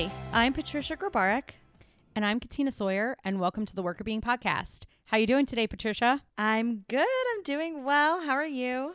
[0.00, 1.50] Hi, I'm Patricia Grabarek.
[2.16, 4.84] And I'm Katina Sawyer, and welcome to the Workr Beeing Podcast.
[5.04, 6.22] How you doing today, Patricia?
[6.38, 7.00] I'm good.
[7.04, 8.22] I'm doing well.
[8.22, 8.94] How are you?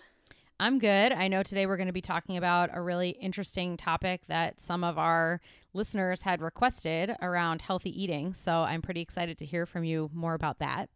[0.59, 1.11] I'm good.
[1.11, 4.83] I know today we're going to be talking about a really interesting topic that some
[4.83, 5.41] of our
[5.75, 8.33] listeners had requested around healthy eating.
[8.33, 10.89] So I'm pretty excited to hear from you more about that.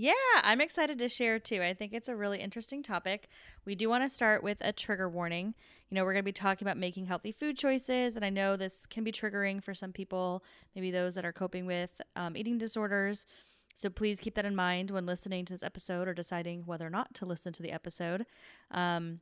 [0.00, 0.12] Yeah,
[0.44, 1.60] I'm excited to share too.
[1.60, 3.26] I think it's a really interesting topic.
[3.64, 5.56] We do want to start with a trigger warning.
[5.90, 8.56] You know, we're going to be talking about making healthy food choices, and I know
[8.56, 10.44] this can be triggering for some people,
[10.76, 13.26] maybe those that are coping with um, eating disorders.
[13.74, 16.90] So please keep that in mind when listening to this episode or deciding whether or
[16.90, 18.24] not to listen to the episode.
[18.70, 19.18] Um,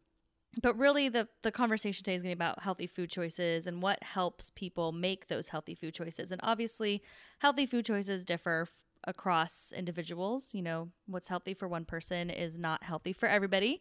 [0.61, 3.81] but really, the the conversation today is going to be about healthy food choices and
[3.81, 6.33] what helps people make those healthy food choices.
[6.33, 7.03] And obviously,
[7.39, 8.69] healthy food choices differ
[9.07, 10.55] across individuals.
[10.55, 13.81] You know, what's healthy for one person is not healthy for everybody.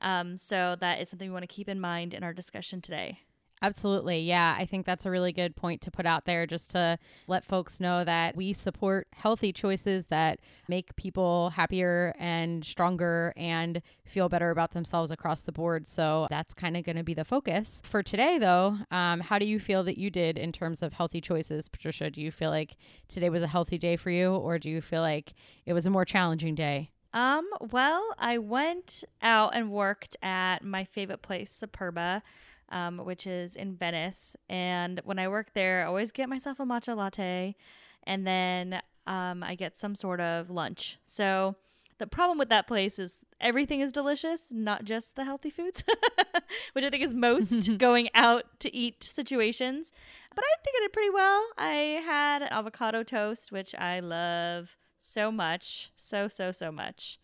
[0.00, 3.20] Um, so that is something we want to keep in mind in our discussion today.
[3.62, 4.20] Absolutely.
[4.20, 4.56] Yeah.
[4.58, 7.80] I think that's a really good point to put out there just to let folks
[7.80, 14.50] know that we support healthy choices that make people happier and stronger and feel better
[14.50, 15.86] about themselves across the board.
[15.86, 17.80] So that's kind of going to be the focus.
[17.84, 21.20] For today, though, um, how do you feel that you did in terms of healthy
[21.20, 22.10] choices, Patricia?
[22.10, 22.76] Do you feel like
[23.08, 25.34] today was a healthy day for you, or do you feel like
[25.66, 26.90] it was a more challenging day?
[27.12, 32.22] Um, well, I went out and worked at my favorite place, Superba
[32.70, 34.36] um, which is in Venice.
[34.48, 37.56] And when I work there, I always get myself a matcha latte
[38.04, 40.98] and then um, I get some sort of lunch.
[41.06, 41.56] So
[41.98, 45.82] the problem with that place is everything is delicious, not just the healthy foods,
[46.72, 49.92] which I think is most going out to eat situations.
[50.34, 51.44] But I think I did pretty well.
[51.58, 55.90] I had avocado toast, which I love so much.
[55.96, 57.18] So, so, so much.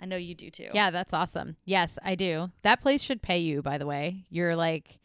[0.00, 0.68] I know you do too.
[0.72, 1.56] Yeah, that's awesome.
[1.64, 2.50] Yes, I do.
[2.62, 4.26] That place should pay you, by the way.
[4.30, 4.98] You're like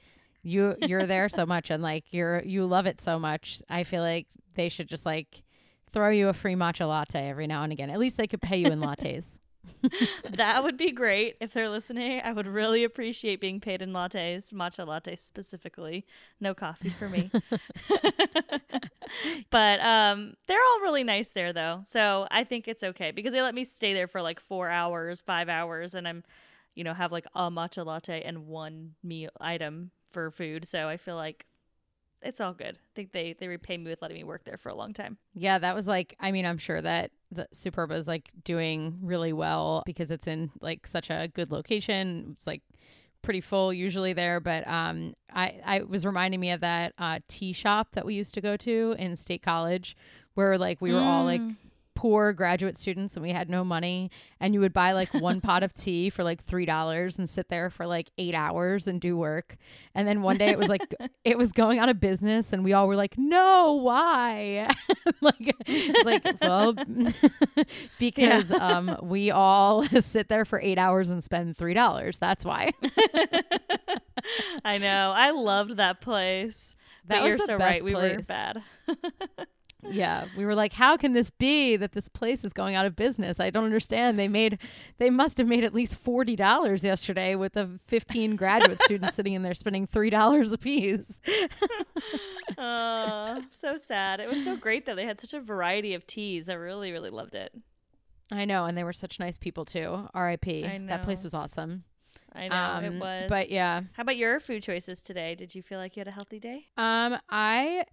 [0.44, 3.62] you you're there so much and like you're you love it so much.
[3.70, 5.44] I feel like they should just like
[5.92, 7.90] throw you a free matcha latte every now and again.
[7.90, 9.40] At least they could pay you in lattes.
[10.32, 12.22] that would be great if they're listening.
[12.24, 16.06] I would really appreciate being paid in lattes, matcha lattes specifically.
[16.40, 17.32] No coffee for me.
[19.50, 23.42] but um, they're all really nice there though, so I think it's okay because they
[23.42, 26.24] let me stay there for like four hours, five hours, and I'm,
[26.76, 30.66] you know, have like a matcha latte and one meal item for food.
[30.66, 31.46] So I feel like
[32.24, 32.76] it's all good.
[32.76, 35.18] I think they they repay me with letting me work there for a long time.
[35.34, 39.34] Yeah, that was like I mean, I'm sure that the Superba is like doing really
[39.34, 42.34] well because it's in like such a good location.
[42.36, 42.62] It's like
[43.22, 47.54] pretty full usually there, but um I I was reminding me of that uh tea
[47.54, 49.96] shop that we used to go to in State College
[50.34, 51.06] where like we were mm.
[51.06, 51.56] all like mm
[52.04, 55.64] poor graduate students and we had no money and you would buy like one pot
[55.64, 59.16] of tea for like three dollars and sit there for like eight hours and do
[59.16, 59.56] work.
[59.96, 60.82] And then one day it was like
[61.24, 64.70] it was going out of business and we all were like no why?
[65.22, 66.74] Like it's like well
[68.00, 68.58] because yeah.
[68.58, 72.72] um we all sit there for eight hours and spend three dollars that's why.
[74.66, 75.14] I know.
[75.16, 76.76] I loved that place.
[77.06, 77.84] That but you're so right place.
[77.84, 78.62] we were bad
[79.90, 80.26] yeah.
[80.38, 83.40] We were like how can this be that this place is going out of business?
[83.40, 84.20] I don't understand.
[84.20, 84.58] They made
[84.98, 89.44] they must have made at least $40 yesterday with the 15 graduate students sitting in
[89.44, 91.22] there spending $3 a piece
[92.58, 94.20] uh, so sad.
[94.20, 94.96] It was so great though.
[94.96, 96.50] They had such a variety of teas.
[96.50, 97.54] I really really loved it.
[98.32, 100.08] I know and they were such nice people too.
[100.16, 101.84] Rip that place was awesome.
[102.36, 103.30] I know um, it was.
[103.30, 103.82] But yeah.
[103.94, 105.36] How about your food choices today?
[105.36, 106.68] Did you feel like you had a healthy day?
[106.78, 107.86] Um, I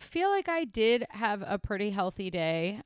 [0.00, 2.82] feel like I did have a pretty healthy day,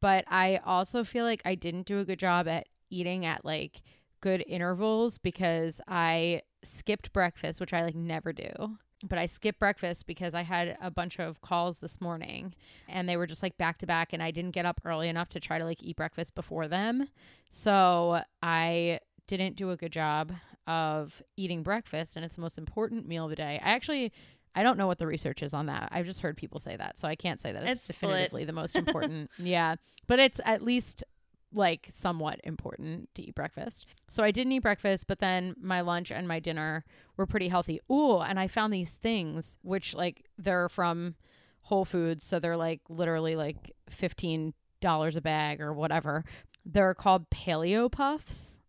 [0.00, 3.82] but I also feel like I didn't do a good job at eating at like
[4.20, 8.78] good intervals because I skipped breakfast, which I like never do.
[9.06, 12.54] But I skipped breakfast because I had a bunch of calls this morning
[12.88, 15.28] and they were just like back to back and I didn't get up early enough
[15.30, 17.08] to try to like eat breakfast before them.
[17.50, 20.32] So I didn't do a good job
[20.66, 23.60] of eating breakfast and it's the most important meal of the day.
[23.62, 24.12] I actually
[24.54, 25.88] I don't know what the research is on that.
[25.90, 28.46] I've just heard people say that, so I can't say that it's, it's definitively split.
[28.46, 29.30] the most important.
[29.38, 31.04] yeah, but it's at least
[31.52, 33.86] like somewhat important to eat breakfast.
[34.08, 36.84] So I didn't eat breakfast, but then my lunch and my dinner
[37.16, 37.80] were pretty healthy.
[37.90, 41.14] Ooh, and I found these things which like they're from
[41.62, 46.24] Whole Foods, so they're like literally like fifteen dollars a bag or whatever.
[46.66, 48.60] They're called paleo puffs,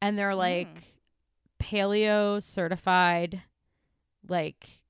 [0.00, 0.82] and they're like mm.
[1.62, 3.42] paleo certified,
[4.28, 4.83] like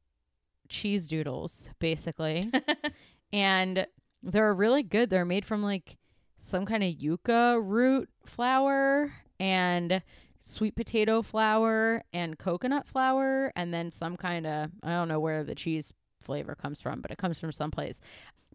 [0.75, 2.51] cheese doodles, basically.
[3.33, 3.87] and
[4.23, 5.11] they're really good.
[5.11, 5.97] They're made from like
[6.39, 10.03] some kind of yucca root flour and
[10.43, 15.43] sweet potato flour and coconut flour and then some kind of I don't know where
[15.43, 18.01] the cheese flavor comes from, but it comes from someplace.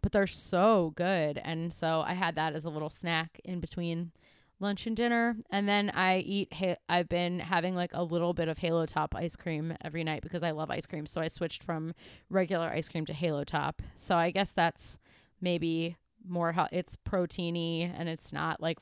[0.01, 1.39] But they're so good.
[1.43, 4.11] And so I had that as a little snack in between
[4.59, 5.35] lunch and dinner.
[5.49, 9.15] And then I eat, ha- I've been having like a little bit of Halo Top
[9.15, 11.05] ice cream every night because I love ice cream.
[11.05, 11.93] So I switched from
[12.29, 13.81] regular ice cream to Halo Top.
[13.95, 14.97] So I guess that's
[15.41, 15.95] maybe
[16.27, 18.77] more, how it's proteiny and it's not like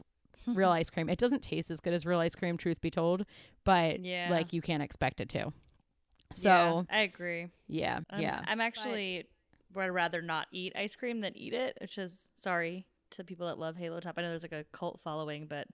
[0.48, 1.10] real ice cream.
[1.10, 3.26] It doesn't taste as good as real ice cream, truth be told,
[3.64, 4.30] but Yeah.
[4.32, 5.54] like you can't expect it to.
[6.34, 7.48] So Yeah, I agree.
[7.68, 8.42] yeah, yeah.
[8.48, 9.28] I'm actually
[9.74, 13.58] would rather not eat ice cream than eat it, which is sorry to people that
[13.60, 14.16] love Halo Top.
[14.18, 15.68] I know there's like a cult following, but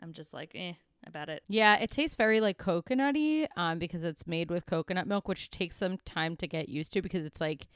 [0.00, 0.72] I'm just like eh
[1.06, 1.42] about it.
[1.48, 5.76] Yeah, it tastes very like coconutty um, because it's made with coconut milk, which takes
[5.76, 7.66] some time to get used to because it's like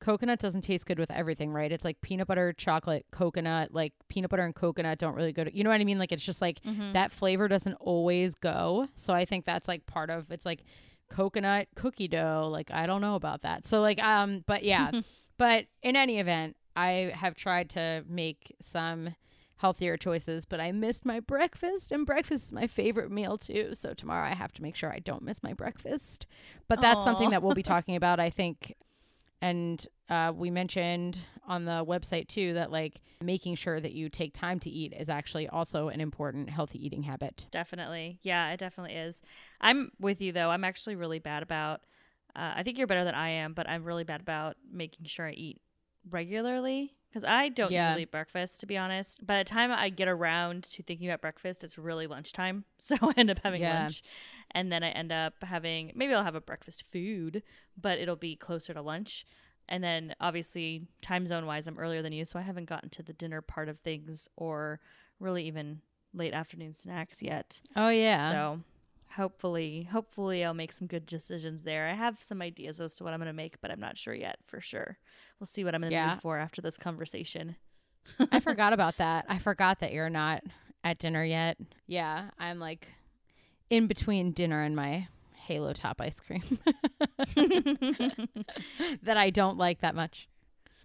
[0.00, 1.70] coconut doesn't taste good with everything, right?
[1.72, 3.72] It's like peanut butter, chocolate, coconut.
[3.72, 5.98] Like peanut butter and coconut don't really go to, you know what I mean?
[5.98, 6.92] Like it's just like Mm-hmm.
[6.94, 8.88] that flavor doesn't always go.
[8.96, 10.64] So I think that's like part of it's like
[11.10, 12.48] coconut cookie dough.
[12.50, 13.64] Like I don't know about that.
[13.66, 14.90] So like um, but yeah,
[15.38, 19.14] but in any event, I have tried to make some
[19.56, 23.70] healthier choices, but I missed my breakfast, and breakfast is my favorite meal too.
[23.74, 26.26] So tomorrow I have to make sure I don't miss my breakfast.
[26.68, 28.74] But that's something that we'll be talking about, I think.
[29.40, 34.34] And uh, we mentioned on the website too that like making sure that you take
[34.34, 37.46] time to eat is actually also an important healthy eating habit.
[37.50, 38.18] Definitely.
[38.22, 39.22] Yeah, it definitely is.
[39.60, 40.50] I'm with you though.
[40.50, 41.82] I'm actually really bad about
[42.36, 45.26] uh, I think you're better than I am, but I'm really bad about making sure
[45.26, 45.60] I eat
[46.10, 47.88] regularly because I don't Yeah.
[47.88, 49.24] usually eat breakfast to be honest.
[49.26, 52.64] By the time I get around to thinking about breakfast, it's really lunchtime.
[52.78, 53.82] So I end up having Yeah.
[53.84, 54.02] lunch
[54.50, 57.42] and then I end up having maybe I'll have a breakfast food,
[57.80, 59.24] but it'll be closer to lunch.
[59.68, 63.02] And then obviously time zone wise I'm earlier than you, so I haven't gotten to
[63.02, 64.80] the dinner part of things or
[65.20, 65.80] really even
[66.12, 67.60] late afternoon snacks yet.
[67.74, 68.28] Oh yeah.
[68.30, 68.60] So
[69.16, 71.86] hopefully, hopefully I'll make some good decisions there.
[71.88, 74.14] I have some ideas as to what I'm going to make, but I'm not sure
[74.14, 74.98] yet for sure.
[75.38, 76.10] We'll see what I'm going to Yeah.
[76.12, 77.56] move for after this conversation.
[78.32, 79.24] I forgot about that.
[79.28, 80.42] I forgot that you're not
[80.82, 81.56] at dinner yet.
[81.86, 82.88] Yeah, I'm like
[83.70, 85.08] in between dinner and my
[85.46, 86.42] Halo Top ice cream
[89.02, 90.28] that I don't like that much.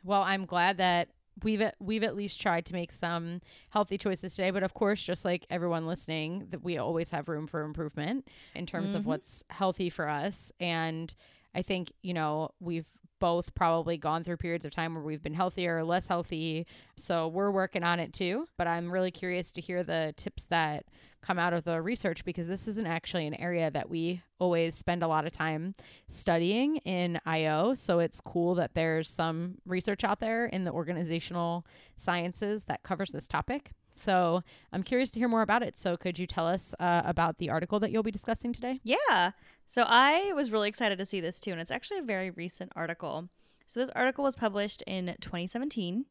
[0.03, 1.09] Well, I'm glad that
[1.43, 5.01] we've at, we've at least tried to make some healthy choices today, but of course,
[5.01, 9.05] just like everyone listening, that we always have room for improvement in terms of Mhm.
[9.05, 11.13] what's healthy for us and
[11.55, 12.87] I think, you know, we've
[13.19, 16.65] both probably gone through periods of time where we've been healthier or less healthy.
[16.95, 18.47] So we're working on it too.
[18.57, 20.85] But I'm really curious to hear the tips that
[21.21, 25.03] come out of the research because this isn't actually an area that we always spend
[25.03, 25.75] a lot of time
[26.07, 27.73] studying in IO.
[27.73, 31.65] So it's cool that there's some research out there in the organizational
[31.97, 33.71] sciences that covers this topic.
[33.99, 35.77] So I'm curious to hear more about it.
[35.77, 38.79] So could you tell us uh, about the article that you'll be discussing today?
[38.83, 39.31] Yeah.
[39.67, 42.71] So I was really excited to see this too, and it's actually a very recent
[42.75, 43.29] article.
[43.67, 46.05] So this article was published in 2017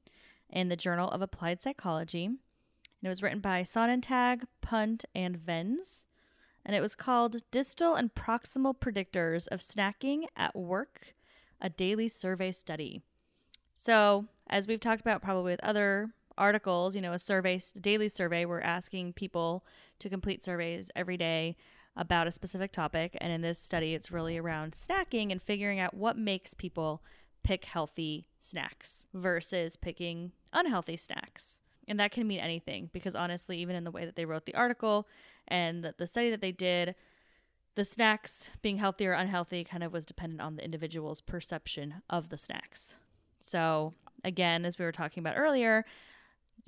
[0.50, 2.38] in the Journal of Applied Psychology, and
[3.02, 6.06] it was written by Sonnentag, Pundt, and Venz,
[6.64, 11.14] and it was called "Distal and Proximal Predictors of Snacking at Work:
[11.60, 13.02] A Daily Survey Study."
[13.74, 18.08] So, as we've talked about probably with other articles, you know, a survey, a daily
[18.08, 19.64] survey, we're asking people
[19.98, 21.56] to complete surveys every day
[21.96, 23.16] about a specific topic.
[23.20, 27.02] And in this study, it's really around snacking and figuring out what makes people
[27.42, 31.60] pick healthy snacks versus picking unhealthy snacks.
[31.86, 34.54] And that can mean anything because honestly, even in the way that they wrote the
[34.54, 35.08] article
[35.48, 36.94] and the, the study that they did,
[37.74, 42.28] the snacks being healthy or unhealthy kind of was dependent on the individual's perception of
[42.28, 42.96] the snacks.
[43.40, 45.84] So, again, as we were talking about earlier,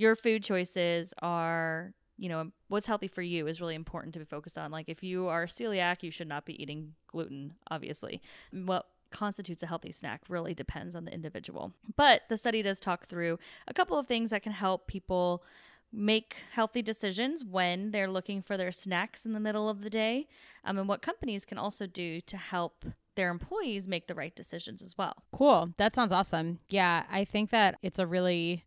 [0.00, 4.24] your food choices are, you know, what's healthy for you is really important to be
[4.24, 4.70] focused on.
[4.70, 8.22] Like, if you are celiac, you should not be eating gluten, obviously.
[8.50, 11.74] What constitutes a healthy snack really depends on the individual.
[11.96, 13.38] But the study does talk through
[13.68, 15.44] a couple of things that can help people
[15.92, 20.28] make healthy decisions when they're looking for their snacks in the middle of the day,
[20.64, 24.80] um, and what companies can also do to help their employees make the right decisions
[24.80, 25.24] as well.
[25.32, 25.74] Cool.
[25.76, 26.60] That sounds awesome.
[26.70, 28.64] Yeah, I think that it's a really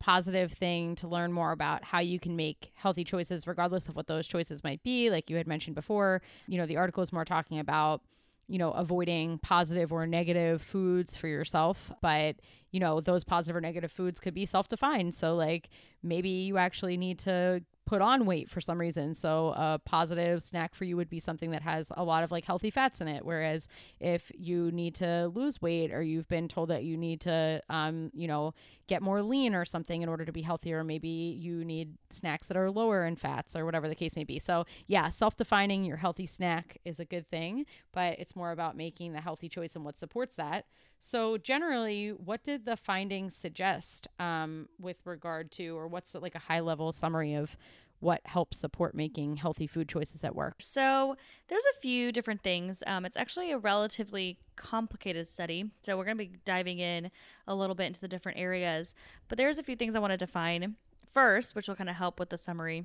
[0.00, 4.06] positive thing to learn more about how you can make healthy choices regardless of what
[4.06, 6.22] those choices might be like you had mentioned before.
[6.48, 8.02] You know the article is more talking about
[8.48, 12.36] you know avoiding positive or negative foods for yourself but
[12.72, 15.14] you know those positive or negative foods could be self-defined.
[15.14, 15.68] So like
[16.02, 19.14] maybe you actually need to put on weight for some reason.
[19.14, 22.44] So a positive snack for you would be something that has a lot of like
[22.44, 23.24] healthy fats in it.
[23.24, 23.66] Whereas
[23.98, 28.12] if you need to lose weight or you've been told that you need to, um,
[28.14, 28.54] you know,
[28.86, 32.56] get more lean or something in order to be healthier, maybe you need snacks that
[32.56, 34.38] are lower in fats or whatever the case may be.
[34.38, 39.14] So yeah, self-defining your healthy snack is a good thing, but it's more about making
[39.14, 40.66] the healthy choice and what supports that.
[41.02, 46.38] So generally, what did the findings suggest um, with regard to, or what's like a
[46.40, 47.56] high level summary of
[48.00, 50.56] what helps support making healthy food choices at work?
[50.60, 51.16] So
[51.48, 52.82] there's a few different things.
[52.86, 57.10] Um, it's actually a relatively complicated study, so we're going to be diving in
[57.46, 58.94] a little bit into the different areas.
[59.28, 60.76] But there's a few things I want to define
[61.12, 62.84] first, which will kind of help with the summary.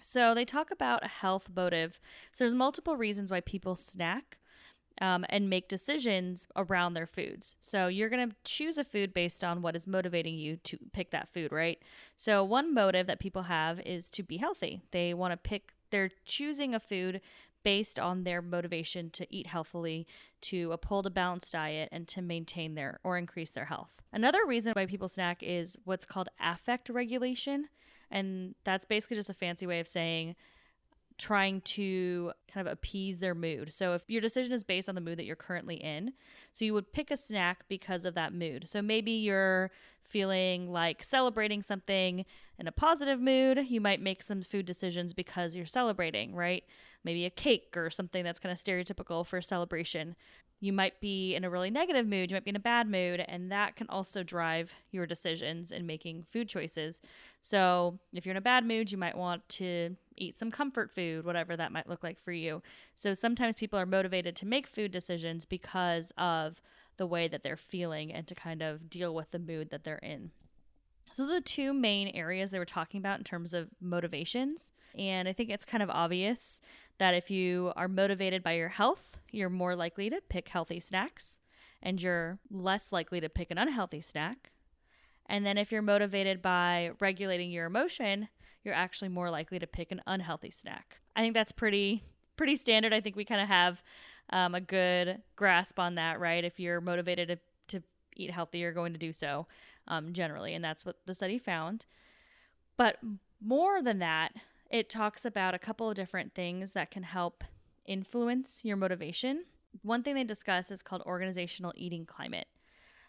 [0.00, 1.98] So they talk about a health motive.
[2.32, 4.38] So there's multiple reasons why people snack
[5.00, 7.56] um, and make decisions around their foods.
[7.60, 11.10] So you're going to choose a food based on what is motivating you to pick
[11.10, 11.78] that food, right?
[12.16, 14.82] So one motive that people have is to be healthy.
[14.92, 17.20] They want to pick, they're choosing a food
[17.64, 20.06] based on their motivation to eat healthily,
[20.42, 23.90] to uphold a balanced diet, and to maintain their or increase their health.
[24.12, 27.68] Another reason why people snack is what's called affect regulation.
[28.10, 30.36] And that's basically just a fancy way of saying
[31.18, 33.72] trying to kind of appease their mood.
[33.72, 36.12] So if your decision is based on the mood that you're currently in,
[36.52, 38.68] so you would pick a snack because of that mood.
[38.68, 39.70] So maybe you're
[40.02, 42.24] feeling like celebrating something
[42.58, 46.64] in a positive mood, you might make some food decisions because you're celebrating, right?
[47.04, 50.16] Maybe a cake or something that's kind of stereotypical for a celebration.
[50.60, 53.22] You might be in a really negative mood, you might be in a bad mood,
[53.28, 57.02] and that can also drive your decisions in making food choices.
[57.40, 61.24] So, if you're in a bad mood, you might want to eat some comfort food,
[61.24, 62.62] whatever that might look like for you.
[62.94, 66.62] So sometimes people are motivated to make food decisions because of
[66.96, 69.98] the way that they're feeling and to kind of deal with the mood that they're
[69.98, 70.30] in.
[71.12, 74.72] So, the two main areas they were talking about in terms of motivations.
[74.96, 76.60] And I think it's kind of obvious
[76.98, 81.38] that if you are motivated by your health, you're more likely to pick healthy snacks
[81.82, 84.50] and you're less likely to pick an unhealthy snack.
[85.26, 88.28] And then if you're motivated by regulating your emotion,
[88.62, 91.00] you're actually more likely to pick an unhealthy snack.
[91.16, 92.04] I think that's pretty
[92.36, 92.92] pretty standard.
[92.92, 93.82] I think we kind of have
[94.30, 96.44] um, a good grasp on that, right?
[96.44, 97.38] If you're motivated to,
[97.78, 97.84] to
[98.16, 99.46] eat healthy, you're going to do so
[99.86, 101.86] um, generally, and that's what the study found.
[102.76, 102.98] But
[103.40, 104.32] more than that,
[104.70, 107.44] it talks about a couple of different things that can help
[107.86, 109.44] influence your motivation.
[109.82, 112.46] One thing they discuss is called organizational eating climate.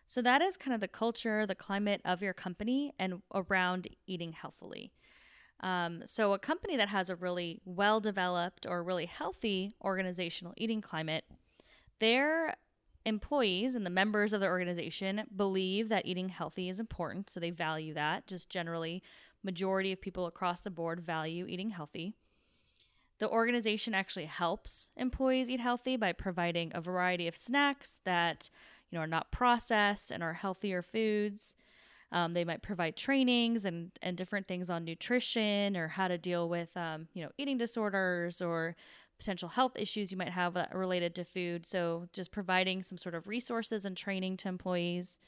[0.07, 4.33] So, that is kind of the culture, the climate of your company and around eating
[4.33, 4.91] healthily.
[5.61, 10.81] Um, so, a company that has a really well developed or really healthy organizational eating
[10.81, 11.25] climate,
[11.99, 12.55] their
[13.05, 17.29] employees and the members of the organization believe that eating healthy is important.
[17.29, 18.27] So, they value that.
[18.27, 19.01] Just generally,
[19.45, 22.15] majority of people across the board value eating healthy.
[23.19, 28.49] The organization actually helps employees eat healthy by providing a variety of snacks that
[28.89, 31.55] you know are not processed and are healthier foods.
[32.11, 36.47] Um, they might provide trainings and, and different things on nutrition or how to deal
[36.47, 38.75] with, um, you know, eating disorders or
[39.19, 41.65] potential health issues you might have uh, related to food.
[41.65, 45.19] So just providing some sort of resources and training to employees.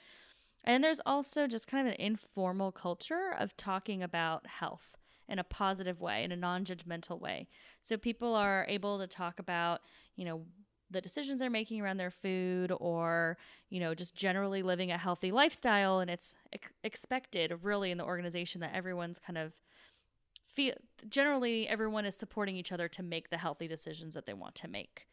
[0.64, 4.98] And there's also just kind of an informal culture of talking about health
[5.30, 7.48] in a positive way, in a non judgmental way.
[7.82, 9.82] So people are able to talk about,
[10.16, 10.46] you know,
[10.90, 13.38] the decisions they're making around their food or
[13.70, 18.06] you know just generally living a healthy lifestyle and it's ex- expected really in the
[18.06, 19.54] organization that everyone's kind of
[20.46, 20.74] feel
[21.10, 24.68] generally everyone is supporting each other to make the healthy decisions that they want to
[24.68, 25.08] make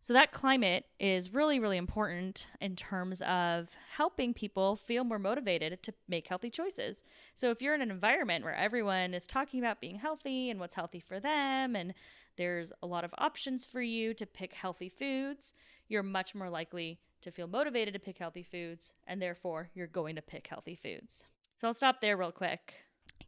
[0.00, 5.82] so that climate is really really important in terms of helping people feel more motivated
[5.82, 7.02] to make healthy choices
[7.34, 10.74] so if you're in an environment where everyone is talking about being healthy and what's
[10.74, 11.94] healthy for them and
[12.38, 15.52] there's a lot of options for you to pick healthy foods.
[15.88, 20.14] You're much more likely to feel motivated to pick healthy foods, and therefore you're going
[20.14, 21.26] to pick healthy foods.
[21.56, 22.74] So I'll stop there real quick.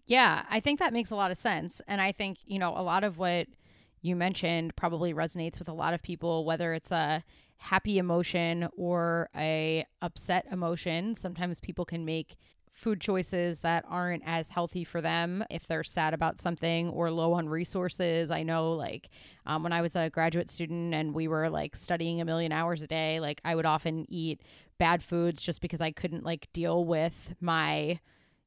[0.07, 1.83] Yeah, I think that makes a lot of sense.
[1.89, 3.49] And I think, you know, a lot of what
[4.03, 7.23] you mentioned probably resonates with a lot of people, whether it's a
[7.59, 11.15] happy emotion or a upset emotion.
[11.15, 12.37] Sometimes people can make
[12.73, 17.35] food choices that aren't as healthy for them if they're sad about something or low
[17.35, 18.31] on resources.
[18.31, 19.11] I know, like,
[19.45, 22.81] um, when I was a graduate student and we were like studying a million hours
[22.81, 24.41] a day, like, I would often eat
[24.79, 28.01] bad foods just because I couldn't like deal with my,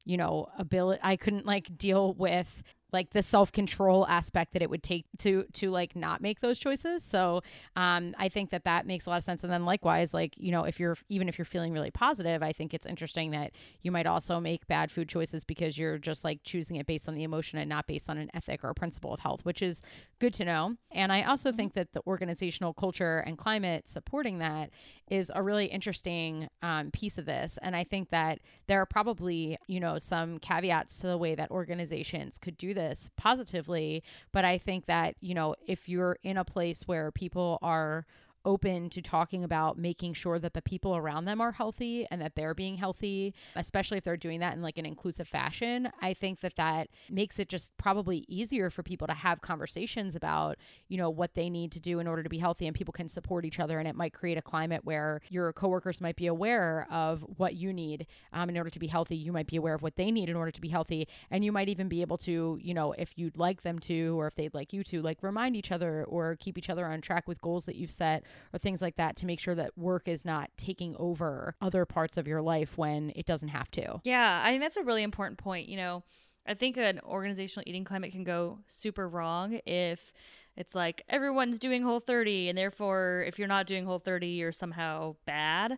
[0.04, 1.00] you know, ability.
[1.04, 5.70] I couldn't like deal with like the self-control aspect that it would take to to
[5.70, 7.04] like not make those choices.
[7.04, 7.42] So
[7.76, 9.42] um i think that that makes a lot of sense.
[9.42, 12.52] And then likewise like you know if you're even if you're feeling really positive i
[12.52, 13.50] think it's interesting that
[13.82, 17.14] you might also make bad food choices because you're just like choosing it based on
[17.14, 19.82] the emotion and not based on an ethic or a principle of health which is
[20.20, 20.76] good to know.
[20.92, 21.56] And i also mm-hmm.
[21.56, 24.70] think that the organizational culture and climate supporting that
[25.10, 27.58] is a really interesting um, piece of this.
[27.60, 31.50] And i think that there are probably you know some caveats to the way that
[31.50, 34.02] organizations could do this this positively.
[34.32, 38.06] But I think that, you know, if you're in a place where people are
[38.44, 42.34] open to talking about making sure that the people around them are healthy and that
[42.34, 45.90] they're being healthy, especially if they're doing that in like an inclusive fashion.
[46.00, 50.56] I think that that makes it just probably easier for people to have conversations about,
[50.88, 53.08] you know, what they need to do in order to be healthy and people can
[53.08, 53.78] support each other.
[53.78, 57.72] And it might create a climate where your coworkers might be aware of what you
[57.72, 59.16] need um, in order to be healthy.
[59.16, 61.08] You might be aware of what they need in order to be healthy.
[61.30, 64.26] And you might even be able to, you know, if you'd like them to, or
[64.26, 67.26] if they'd like you to, like remind each other or keep each other on track
[67.26, 70.24] with goals that you've set or things like that to make sure that work is
[70.24, 74.00] not taking over other parts of your life when it doesn't have to.
[74.04, 75.68] Yeah, I think that's a really important point.
[75.68, 76.04] You know,
[76.46, 80.12] I think an organizational eating climate can go super wrong if
[80.56, 84.52] it's like everyone's doing whole 30 and therefore if you're not doing whole 30 you're
[84.52, 85.76] somehow bad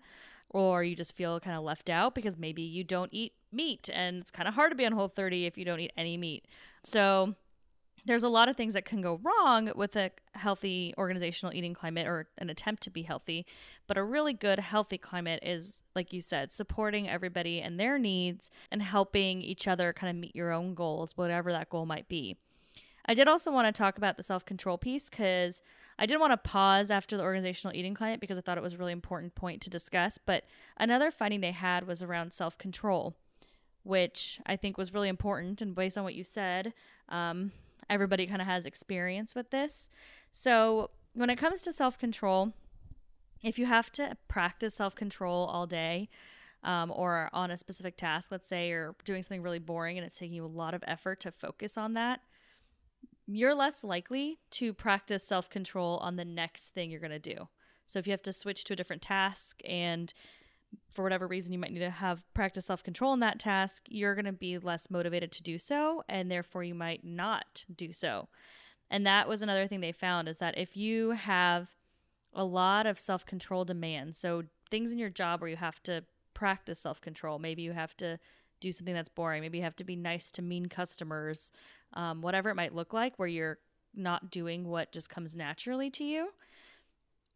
[0.50, 4.18] or you just feel kind of left out because maybe you don't eat meat and
[4.18, 6.46] it's kind of hard to be on whole 30 if you don't eat any meat.
[6.84, 7.34] So
[8.06, 12.06] there's a lot of things that can go wrong with a healthy organizational eating climate
[12.06, 13.44] or an attempt to be healthy.
[13.88, 18.50] But a really good, healthy climate is, like you said, supporting everybody and their needs
[18.70, 22.36] and helping each other kind of meet your own goals, whatever that goal might be.
[23.06, 25.60] I did also want to talk about the self control piece because
[25.98, 28.74] I did want to pause after the organizational eating climate because I thought it was
[28.74, 30.18] a really important point to discuss.
[30.18, 30.44] But
[30.76, 33.16] another finding they had was around self control,
[33.82, 35.60] which I think was really important.
[35.60, 36.72] And based on what you said,
[37.08, 37.52] um,
[37.88, 39.88] everybody kind of has experience with this.
[40.32, 42.52] So, when it comes to self control,
[43.42, 46.08] if you have to practice self control all day
[46.62, 50.18] um, or on a specific task, let's say you're doing something really boring and it's
[50.18, 52.20] taking you a lot of effort to focus on that,
[53.26, 57.48] you're less likely to practice self control on the next thing you're going to do.
[57.86, 60.12] So, if you have to switch to a different task and
[60.90, 64.14] for whatever reason you might need to have practice self control in that task, you're
[64.14, 68.28] going to be less motivated to do so, and therefore you might not do so.
[68.90, 71.68] And that was another thing they found is that if you have
[72.32, 76.04] a lot of self control demands, so things in your job where you have to
[76.34, 78.18] practice self control, maybe you have to
[78.60, 81.52] do something that's boring, maybe you have to be nice to mean customers,
[81.92, 83.58] um, whatever it might look like, where you're
[83.94, 86.30] not doing what just comes naturally to you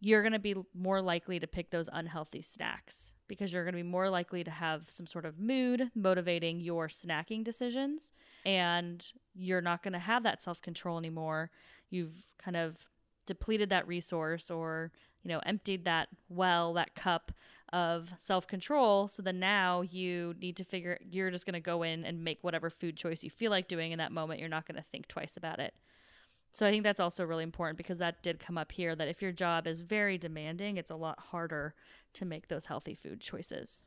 [0.01, 3.83] you're going to be more likely to pick those unhealthy snacks because you're going to
[3.83, 8.13] be more likely to have some sort of mood motivating your snacking decisions
[8.47, 11.51] and you're not going to have that self-control anymore.
[11.91, 12.87] You've kind of
[13.27, 14.91] depleted that resource or
[15.23, 17.31] you know emptied that well that cup
[17.73, 19.07] of self-control.
[19.07, 22.39] So then now you need to figure you're just going to go in and make
[22.43, 24.41] whatever food choice you feel like doing in that moment.
[24.41, 25.75] You're not going to think twice about it
[26.53, 29.23] so I think that's also really important because that did come up here that if
[29.23, 31.75] your job is very demanding, it's a lot harder
[32.15, 33.85] to make those healthy food choices.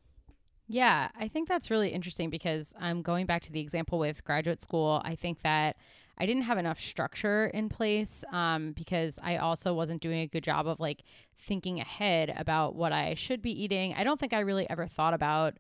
[0.68, 4.62] Yeah, I think that's really interesting because I'm going back to the example with graduate
[4.62, 5.02] school.
[5.04, 5.76] I think that
[6.18, 10.44] I didn't have enough structure in place um, because I also wasn't doing a good
[10.44, 11.04] job of like
[11.38, 13.94] thinking ahead about what I should be eating.
[13.96, 15.56] I don't think I really ever thought about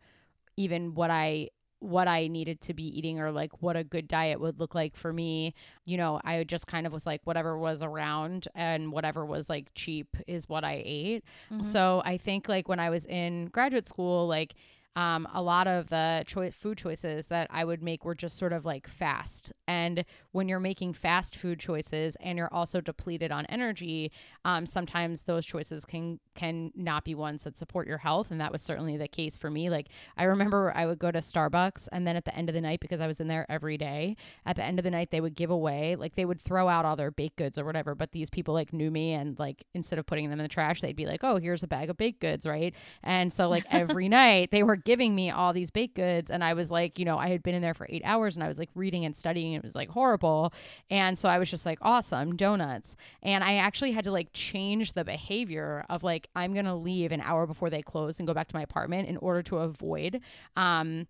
[0.56, 1.50] even what I
[1.84, 4.96] what I needed to be eating or like what a good diet would look like
[4.96, 5.54] for me.
[5.84, 9.68] You know, I just kind of was like whatever was around and whatever was like
[9.76, 11.26] cheap is what I ate.
[11.52, 11.62] Mm-hmm.
[11.62, 14.56] So I think like when I was in graduate school, like
[14.96, 18.54] um, a lot of the cho- food choices that I would make were just sort
[18.54, 19.52] of like fast.
[19.68, 24.12] And when you're making fast food choices and you're also depleted on energy,
[24.46, 28.30] um, sometimes those choices can can not be ones that support your health.
[28.30, 29.70] And that was certainly the case for me.
[29.70, 32.62] Like I remember I would go to Starbucks and then at the end of the
[32.62, 35.22] night, because I was in there every day, at the end of the night they
[35.22, 37.96] would give away like they would throw out all their baked goods or whatever.
[37.96, 40.82] But these people like knew me and like instead of putting them in the trash,
[40.82, 42.76] they'd be like, oh, here's a bag of baked goods, right?
[43.02, 46.54] And so like every night they were giving me all these baked goods and I
[46.54, 48.58] was like, you know, I had been in there for 8 hours and I was
[48.58, 50.54] like reading and studying and it was like horrible.
[50.90, 52.96] And so I was just like, awesome, donuts.
[53.22, 57.12] And I actually had to like change the behavior of like I'm going to leave
[57.12, 60.22] an hour before they close and go back to my apartment in order to avoid
[60.56, 61.08] um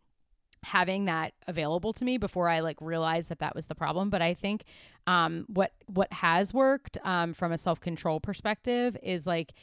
[0.64, 4.10] having that available to me before I like realized that that was the problem.
[4.10, 4.64] But I think
[5.08, 9.54] um, what what has worked um, from a self control perspective is like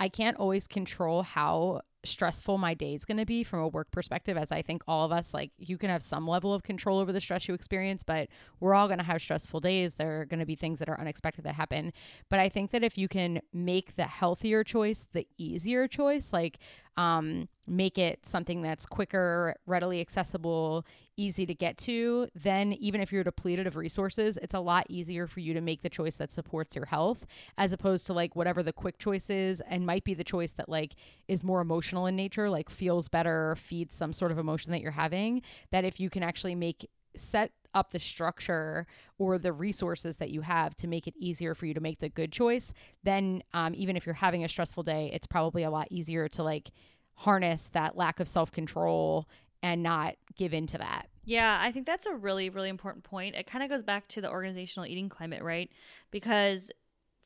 [0.00, 3.90] I can't always control how stressful my day is going to be from a work
[3.90, 6.98] perspective as i think all of us like you can have some level of control
[6.98, 8.28] over the stress you experience but
[8.60, 9.94] we're all going to have stressful days.
[9.94, 11.92] There are going to be things that are unexpected that happen.
[12.28, 16.58] But i think that if you can make the healthier choice the easier choice like
[16.96, 23.12] um, make it something that's quicker, readily accessible, easy to get to, then even if
[23.12, 26.30] you're depleted of resources, it's a lot easier for you to make the choice that
[26.30, 27.26] supports your health
[27.58, 30.68] as opposed to like whatever the quick choice is and might be the choice that
[30.68, 30.94] like
[31.28, 34.90] is more emotional in nature, like feels better, feeds some sort of emotion that you're
[34.92, 35.42] having.
[35.70, 36.88] That if you can actually make
[37.20, 38.86] set up the structure
[39.18, 42.08] or the resources that you have to make it easier for you to make the
[42.08, 42.72] good choice,
[43.04, 46.42] then um, even if you're having a stressful day, it's probably a lot easier to
[46.42, 46.70] like
[47.14, 49.28] harness that lack of self control
[49.62, 51.08] and not give in to that.
[51.24, 53.34] Yeah, I think that's a really, really important point.
[53.34, 55.70] It kind of goes back to the organizational eating climate, right?
[56.10, 56.70] Because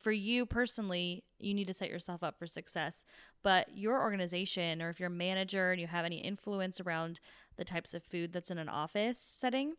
[0.00, 3.04] for you personally, you need to set yourself up for success.
[3.42, 7.20] But your organization, or if you're a manager and you have any influence around
[7.60, 9.74] the types of food that's in an office setting,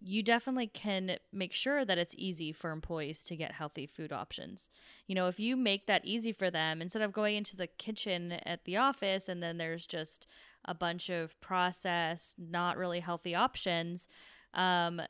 [0.00, 4.70] you definitely can make sure that it's easy for employees to get healthy food options.
[5.06, 8.32] You know, if you make that easy for them, instead of going into the kitchen
[8.46, 10.26] at the office and then there's just
[10.64, 14.08] a bunch of processed, not really healthy options,
[14.54, 15.02] um,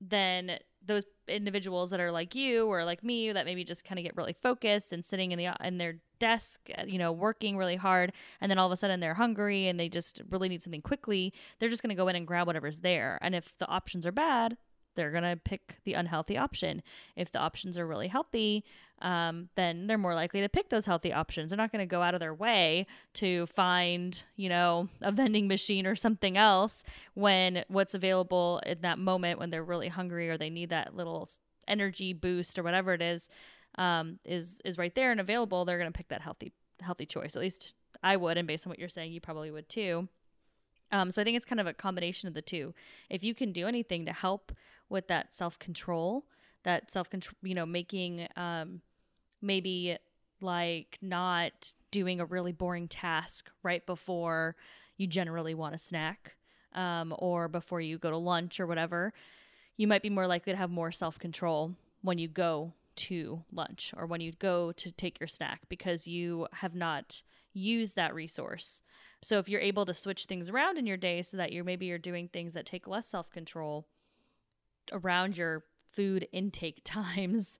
[0.00, 4.04] then those individuals that are like you or like me that maybe just kind of
[4.04, 7.76] get really focused and sitting in the in their desk uh, you know working really
[7.76, 10.82] hard and then all of a sudden they're hungry and they just really need something
[10.82, 14.06] quickly they're just going to go in and grab whatever's there and if the options
[14.06, 14.56] are bad
[14.94, 16.82] they're going to pick the unhealthy option.
[17.16, 18.64] If the options are really healthy,
[19.00, 21.50] um, then they're more likely to pick those healthy options.
[21.50, 25.48] They're not going to go out of their way to find, you know, a vending
[25.48, 30.36] machine or something else when what's available in that moment when they're really hungry or
[30.36, 31.28] they need that little
[31.66, 33.28] energy boost or whatever it is
[33.76, 35.64] um, is is right there and available.
[35.64, 37.36] They're going to pick that healthy healthy choice.
[37.36, 40.08] At least I would, and based on what you're saying, you probably would too.
[40.90, 42.74] Um, so I think it's kind of a combination of the two.
[43.08, 44.52] If you can do anything to help
[44.88, 46.24] with that self control,
[46.64, 48.82] that self control, you know, making um,
[49.40, 49.96] maybe
[50.40, 54.56] like not doing a really boring task right before
[54.96, 56.36] you generally want a snack
[56.74, 59.12] um, or before you go to lunch or whatever,
[59.76, 63.92] you might be more likely to have more self control when you go to lunch
[63.96, 68.82] or when you go to take your snack because you have not used that resource.
[69.22, 71.86] So if you're able to switch things around in your day so that you're maybe
[71.86, 73.86] you're doing things that take less self-control
[74.92, 77.58] around your food intake times,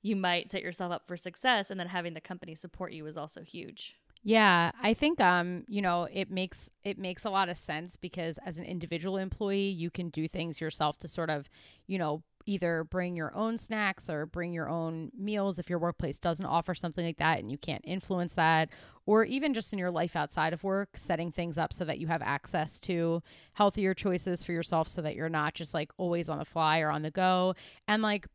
[0.00, 3.16] you might set yourself up for success and then having the company support you is
[3.16, 3.94] also huge.
[4.24, 8.38] Yeah, I think um, you know, it makes it makes a lot of sense because
[8.46, 11.48] as an individual employee, you can do things yourself to sort of,
[11.88, 16.18] you know, either bring your own snacks or bring your own meals if your workplace
[16.18, 18.68] doesn't offer something like that and you can't influence that
[19.06, 22.06] or even just in your life outside of work setting things up so that you
[22.06, 23.22] have access to
[23.54, 26.90] healthier choices for yourself so that you're not just like always on the fly or
[26.90, 27.54] on the go
[27.88, 28.26] and like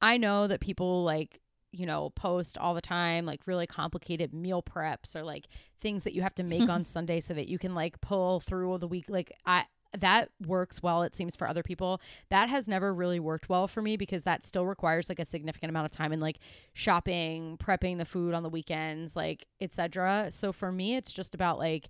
[0.00, 1.40] I know that people like
[1.74, 5.48] you know, post all the time, like really complicated meal preps or like
[5.80, 8.78] things that you have to make on Sunday so that you can like pull through
[8.78, 9.06] the week.
[9.08, 9.64] Like I
[9.98, 12.00] that works well it seems for other people.
[12.30, 15.70] That has never really worked well for me because that still requires like a significant
[15.70, 16.38] amount of time in like
[16.72, 21.58] shopping prepping the food on the weekends like etc so for me it's just about
[21.58, 21.88] like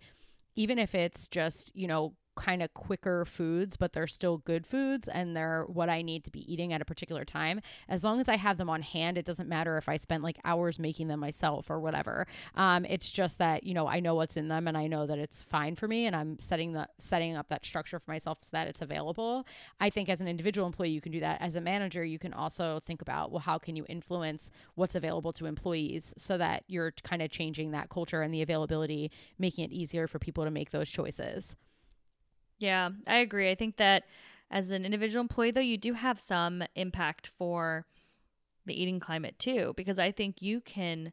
[0.56, 5.08] even if it's just you know kind of quicker foods, but they're still good foods
[5.08, 7.60] and they're what I need to be eating at a particular time.
[7.88, 10.38] As long as I have them on hand, it doesn't matter if I spent like
[10.44, 12.26] hours making them myself or whatever.
[12.54, 15.18] Um, it's just that you know I know what's in them and I know that
[15.18, 18.50] it's fine for me, and I'm setting the setting up that structure for myself so
[18.52, 19.46] that it's available.
[19.80, 21.40] I think as an individual employee, you can do that.
[21.40, 25.32] As a manager, you can also think about well, how can you influence what's available
[25.32, 29.72] to employees so that you're kind of changing that culture and the availability, making it
[29.72, 31.56] easier for people to make those choices.
[32.64, 33.50] Yeah, I agree.
[33.50, 34.04] I think that
[34.50, 37.84] as an individual employee, though, you do have some impact for
[38.64, 41.12] the eating climate too, because I think you can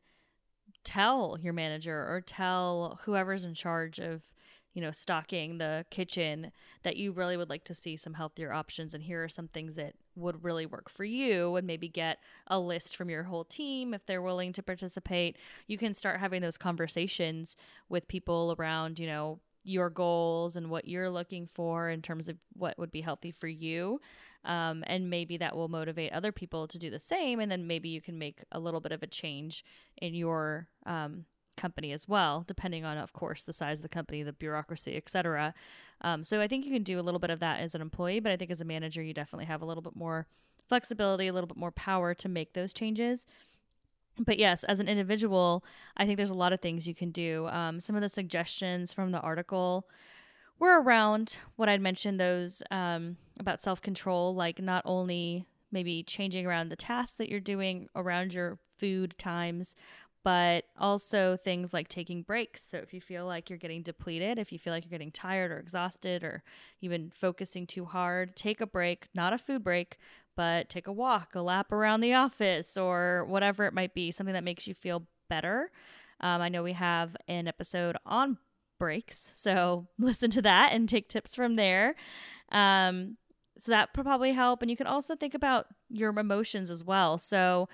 [0.86, 4.32] tell your manager or tell whoever's in charge of
[4.74, 6.52] you know stocking the kitchen
[6.84, 9.76] that you really would like to see some healthier options and here are some things
[9.76, 13.94] that would really work for you and maybe get a list from your whole team
[13.94, 15.38] if they're willing to participate
[15.68, 17.58] you can start having those conversations
[17.90, 22.38] with people around you know your goals and what you're looking for in terms of
[22.54, 24.00] what would be healthy for you.
[24.44, 27.40] Um, and maybe that will motivate other people to do the same.
[27.40, 29.64] And then maybe you can make a little bit of a change
[30.02, 31.26] in your um,
[31.58, 35.54] company as well, depending on, of course, the size of the company, the bureaucracy, etc.
[36.02, 38.20] Um, so I think you can do a little bit of that as an employee,
[38.20, 40.26] but I think as a manager, you definitely have a little bit more
[40.68, 43.26] flexibility, a little bit more power to make those changes.
[44.26, 45.64] But yes, as an individual,
[45.98, 47.48] I think there's a lot of things you can do.
[47.48, 49.88] Um, some of the suggestions from the article
[50.60, 56.46] were around what I'd mentioned those um, about self control, like not only maybe changing
[56.46, 59.76] around the tasks that you're doing around your food times,
[60.24, 62.62] but also things like taking breaks.
[62.64, 65.52] So if you feel like you're getting depleted, if you feel like you're getting tired
[65.52, 66.44] or exhausted or
[66.82, 69.98] even focusing too hard, take a break, not a food break,
[70.36, 74.34] but take a walk, a lap around the office or whatever it might be, something
[74.34, 75.72] that makes you feel better.
[76.20, 78.38] Um, I know we have an episode on
[78.80, 81.96] breaks, so listen to that and take tips from there.
[82.52, 83.18] Um,
[83.58, 84.62] so that probably help.
[84.62, 87.18] And you can also think about your emotions as well.
[87.18, 87.70] So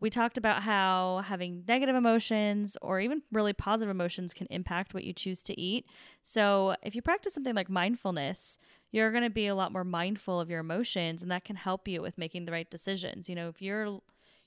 [0.00, 5.04] we talked about how having negative emotions or even really positive emotions can impact what
[5.04, 5.86] you choose to eat.
[6.22, 8.58] So, if you practice something like mindfulness,
[8.90, 11.88] you're going to be a lot more mindful of your emotions, and that can help
[11.88, 13.28] you with making the right decisions.
[13.28, 14.00] You know, if you're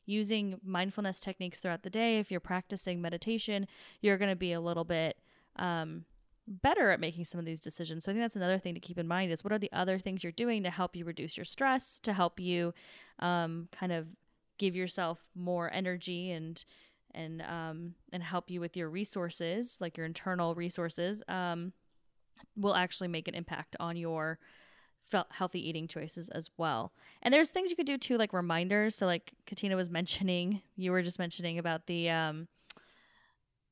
[0.05, 3.67] using mindfulness techniques throughout the day, if you're practicing meditation,
[4.01, 5.17] you're going to be a little bit
[5.57, 6.05] um,
[6.47, 8.05] better at making some of these decisions.
[8.05, 9.99] So I think that's another thing to keep in mind is what are the other
[9.99, 12.73] things you're doing to help you reduce your stress, to help you
[13.19, 14.07] um, kind of
[14.61, 16.63] give yourself more energy and
[17.13, 21.73] and um, and help you with your resources, like your internal resources, um,
[22.55, 24.39] will actually make an impact on your
[25.31, 26.93] healthy eating choices as well.
[27.21, 28.95] And there's things you could do too, like reminders.
[28.95, 32.47] So, like Katina was mentioning, you were just mentioning about the um,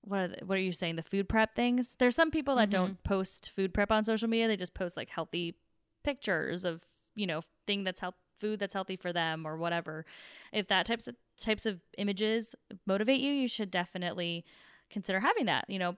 [0.02, 0.96] what are the, what are you saying?
[0.96, 1.96] The food prep things.
[2.00, 2.86] There's some people that mm-hmm.
[2.86, 4.48] don't post food prep on social media.
[4.48, 5.56] They just post like healthy
[6.04, 6.82] pictures of
[7.16, 10.06] you know thing that's health food that's healthy for them or whatever.
[10.52, 14.46] If that types of types of images motivate you, you should definitely
[14.90, 15.66] consider having that.
[15.68, 15.98] You know,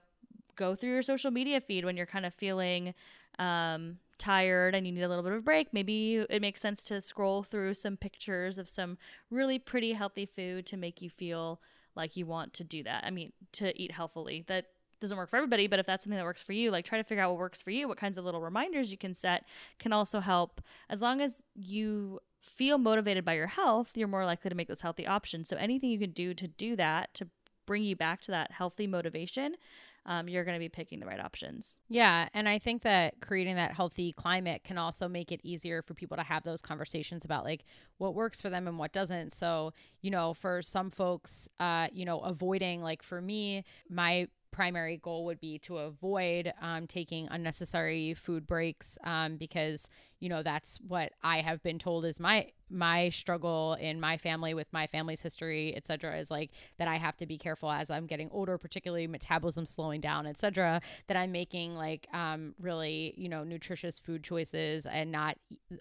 [0.56, 2.94] go through your social media feed when you're kind of feeling
[3.38, 5.72] um, tired and you need a little bit of a break.
[5.72, 8.98] Maybe it makes sense to scroll through some pictures of some
[9.30, 11.60] really pretty healthy food to make you feel
[11.94, 13.04] like you want to do that.
[13.04, 14.44] I mean, to eat healthily.
[14.46, 14.66] That
[15.02, 17.04] doesn't work for everybody, but if that's something that works for you, like try to
[17.04, 19.44] figure out what works for you, what kinds of little reminders you can set
[19.78, 20.62] can also help.
[20.88, 24.80] As long as you feel motivated by your health, you're more likely to make those
[24.80, 25.48] healthy options.
[25.48, 27.28] So anything you can do to do that, to
[27.66, 29.56] bring you back to that healthy motivation,
[30.04, 31.78] um, you're going to be picking the right options.
[31.88, 32.28] Yeah.
[32.34, 36.16] And I think that creating that healthy climate can also make it easier for people
[36.16, 37.64] to have those conversations about like
[37.98, 39.32] what works for them and what doesn't.
[39.32, 44.98] So, you know, for some folks, uh, you know, avoiding, like for me, my primary
[44.98, 49.88] goal would be to avoid um, taking unnecessary food breaks um, because
[50.22, 54.54] you know that's what i have been told is my my struggle in my family
[54.54, 58.06] with my family's history etc is like that i have to be careful as i'm
[58.06, 63.42] getting older particularly metabolism slowing down etc that i'm making like um, really you know
[63.44, 65.36] nutritious food choices and not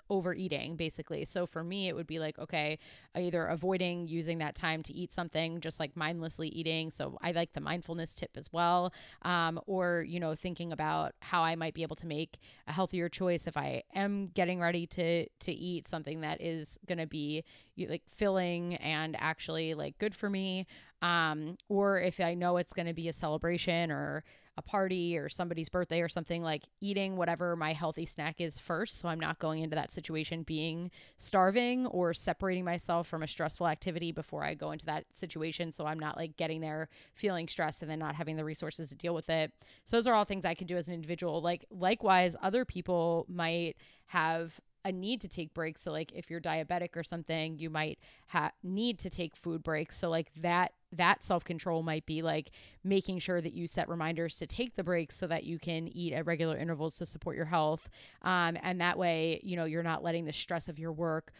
[0.09, 1.25] overeating basically.
[1.25, 2.79] So for me it would be like okay
[3.15, 7.51] either avoiding using that time to eat something just like mindlessly eating so i like
[7.53, 11.83] the mindfulness tip as well um, or you know thinking about how i might be
[11.83, 16.21] able to make a healthier choice if i am getting ready to to eat something
[16.21, 17.43] that is going to be
[17.89, 20.65] like filling and actually like good for me
[21.01, 24.23] um or if i know it's going to be a celebration or
[24.65, 28.99] a party or somebody's birthday or something like eating whatever my healthy snack is first
[28.99, 33.67] so i'm not going into that situation being starving or separating myself from a stressful
[33.67, 35.71] activity before i go into that situation.
[35.71, 38.95] So i'm not like getting there feeling stressed and then not having the resources to
[38.95, 39.51] deal with it.
[39.85, 41.41] So those are all things i can do as an individual.
[41.41, 43.75] Like likewise other people might
[44.07, 45.81] have a need to take breaks.
[45.81, 49.97] So like if you're diabetic or something, you might ha- need to take food breaks.
[49.97, 52.51] So like that that self-control might be like
[52.83, 56.11] making sure that you set reminders to take the breaks so that you can eat
[56.11, 57.87] at regular intervals to support your health.
[58.23, 61.31] Um, and that way, you know, you're not letting the stress of your work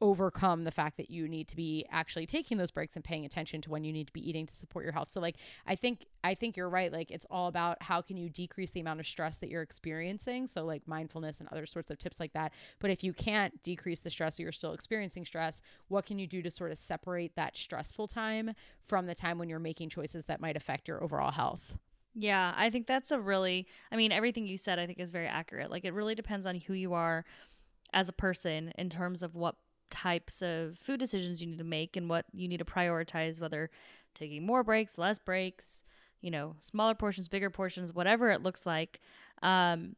[0.00, 3.60] overcome the fact that you need to be actually taking those breaks and paying attention
[3.60, 5.08] to when you need to be eating to support your health.
[5.08, 5.36] So like
[5.66, 8.80] I think I think you're right like it's all about how can you decrease the
[8.80, 10.46] amount of stress that you're experiencing.
[10.46, 12.52] So like mindfulness and other sorts of tips like that.
[12.78, 16.26] But if you can't decrease the stress or you're still experiencing stress, what can you
[16.26, 18.52] do to sort of separate that stressful time
[18.86, 21.78] from the time when you're making choices that might affect your overall health?
[22.14, 25.28] Yeah, I think that's a really I mean everything you said I think is very
[25.28, 25.70] accurate.
[25.70, 27.24] Like it really depends on who you are
[27.92, 29.56] as a person in terms of what
[29.90, 33.70] types of food decisions you need to make and what you need to prioritize, whether
[34.14, 35.84] taking more breaks, less breaks,
[36.20, 39.00] you know, smaller portions, bigger portions, whatever it looks like.
[39.42, 39.96] Um,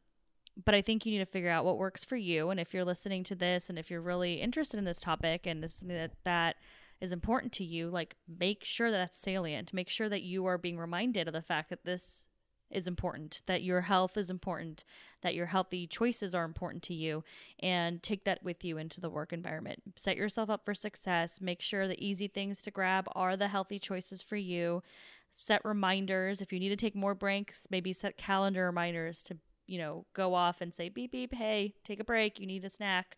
[0.63, 2.49] but I think you need to figure out what works for you.
[2.49, 5.63] And if you're listening to this and if you're really interested in this topic and
[5.63, 6.55] this that, that
[7.01, 9.73] is important to you, like make sure that that's salient.
[9.73, 12.25] Make sure that you are being reminded of the fact that this
[12.73, 14.83] is important, that your health is important,
[15.21, 17.23] that your healthy choices are important to you,
[17.59, 19.81] and take that with you into the work environment.
[19.95, 21.39] Set yourself up for success.
[21.39, 24.83] Make sure the easy things to grab are the healthy choices for you.
[25.31, 26.41] Set reminders.
[26.41, 30.33] If you need to take more breaks, maybe set calendar reminders to, you know, go
[30.33, 32.39] off and say, beep, beep, hey, take a break.
[32.39, 33.17] You need a snack.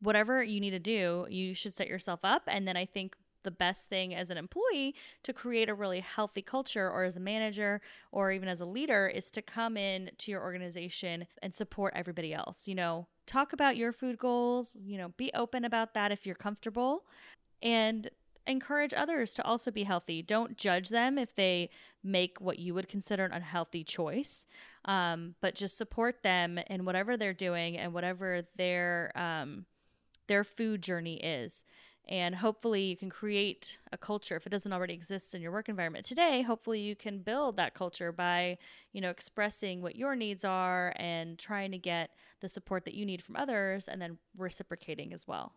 [0.00, 2.42] Whatever you need to do, you should set yourself up.
[2.46, 6.42] And then I think the best thing as an employee to create a really healthy
[6.42, 7.80] culture or as a manager
[8.12, 12.32] or even as a leader is to come in to your organization and support everybody
[12.34, 12.68] else.
[12.68, 16.34] You know talk about your food goals you know be open about that if you're
[16.34, 17.04] comfortable
[17.62, 18.10] and
[18.46, 20.22] encourage others to also be healthy.
[20.22, 21.70] Don't judge them if they
[22.02, 24.46] make what you would consider an unhealthy choice
[24.84, 29.66] um, but just support them in whatever they're doing and whatever their um,
[30.26, 31.64] their food journey is
[32.08, 35.68] and hopefully you can create a culture if it doesn't already exist in your work
[35.68, 38.56] environment today hopefully you can build that culture by
[38.92, 42.10] you know expressing what your needs are and trying to get
[42.40, 45.52] the support that you need from others and then reciprocating as well.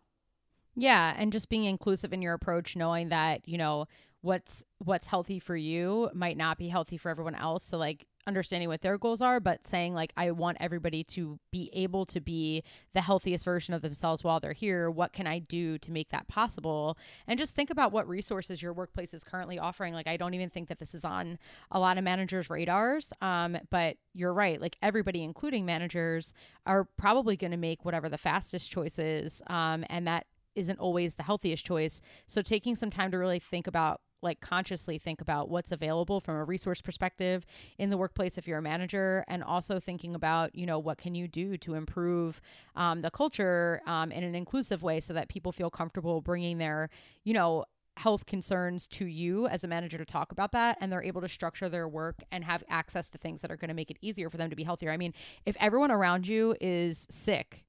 [0.76, 3.86] Yeah and just being inclusive in your approach knowing that you know
[4.20, 7.62] what's what's healthy for you might not be healthy for everyone else.
[7.64, 11.70] So like understanding what their goals are, but saying, like, I want everybody to be
[11.72, 14.90] able to be the healthiest version of themselves while they're here.
[14.90, 16.96] What can I do to make that possible?
[17.26, 19.94] And just think about what resources your workplace is currently offering.
[19.94, 21.38] Like, I don't even think that this is on
[21.70, 23.12] a lot of managers' radars.
[23.20, 24.60] Um, but you're right.
[24.60, 26.32] Like, everybody, including managers,
[26.66, 29.42] are probably going to make whatever the fastest choice is.
[29.48, 32.00] Um, and that isn't always the healthiest choice.
[32.26, 36.36] So, taking some time to really think about like consciously think about what's available from
[36.36, 37.46] a resource perspective
[37.78, 41.14] in the workplace if you're a manager and also thinking about you know what can
[41.14, 42.40] you do to improve
[42.74, 46.90] um, the culture um, in an inclusive way so that people feel comfortable bringing their
[47.22, 47.64] you know
[47.96, 51.28] health concerns to you as a manager to talk about that and they're able to
[51.28, 54.28] structure their work and have access to things that are going to make it easier
[54.28, 54.90] for them to be healthier.
[54.90, 55.14] I mean,
[55.46, 57.63] if everyone around you is sick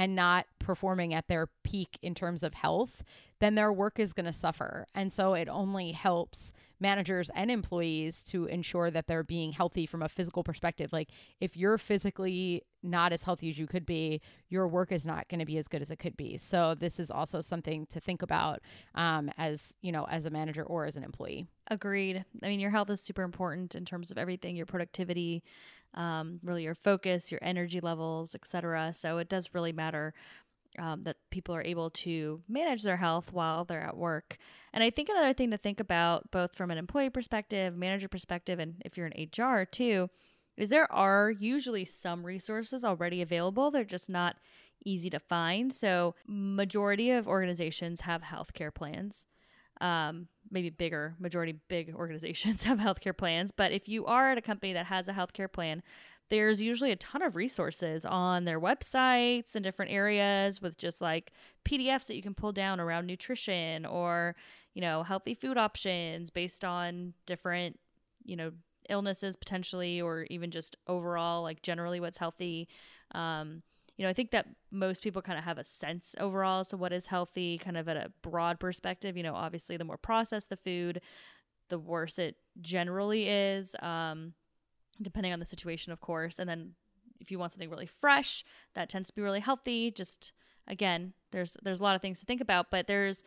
[0.00, 3.04] and not performing at their peak in terms of health,
[3.38, 4.86] then their work is going to suffer.
[4.94, 10.00] And so it only helps managers and employees to ensure that they're being healthy from
[10.00, 10.90] a physical perspective.
[10.90, 15.28] Like if you're physically not as healthy as you could be, your work is not
[15.28, 16.38] going to be as good as it could be.
[16.38, 18.60] So this is also something to think about
[18.94, 21.46] um, as you know, as a manager or as an employee.
[21.66, 22.24] Agreed.
[22.42, 25.42] I mean, your health is super important in terms of everything, your productivity,
[25.94, 28.92] um, really your focus, your energy levels, etc.
[28.94, 30.14] So it does really matter
[30.78, 34.36] um, that people are able to manage their health while they're at work.
[34.72, 38.58] And I think another thing to think about, both from an employee perspective, manager perspective,
[38.58, 40.08] and if you're in HR too,
[40.56, 43.70] is there are usually some resources already available.
[43.70, 44.36] They're just not
[44.84, 45.72] easy to find.
[45.72, 49.26] So majority of organizations have healthcare plans.
[49.80, 54.42] Um, maybe bigger majority big organizations have healthcare plans but if you are at a
[54.42, 55.82] company that has a healthcare plan
[56.30, 61.32] there's usually a ton of resources on their websites and different areas with just like
[61.64, 64.36] PDFs that you can pull down around nutrition or,
[64.72, 67.78] you know, healthy food options based on different,
[68.24, 68.52] you know,
[68.88, 72.68] illnesses potentially or even just overall like generally what's healthy.
[73.12, 73.62] Um,
[74.00, 76.90] you know, I think that most people kind of have a sense overall so what
[76.90, 80.56] is healthy kind of at a broad perspective, you know, obviously the more processed the
[80.56, 81.02] food,
[81.68, 83.76] the worse it generally is.
[83.82, 84.32] Um,
[85.02, 86.38] depending on the situation, of course.
[86.38, 86.76] And then
[87.20, 88.42] if you want something really fresh,
[88.74, 89.90] that tends to be really healthy.
[89.90, 90.32] Just
[90.66, 93.22] again, there's there's a lot of things to think about, but there's